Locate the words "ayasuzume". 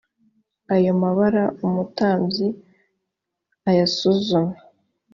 3.69-4.57